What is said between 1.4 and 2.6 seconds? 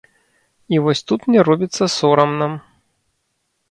робіцца сорамна.